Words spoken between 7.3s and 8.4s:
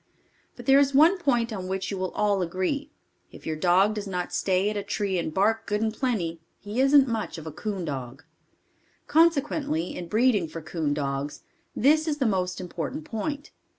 of a coon dog.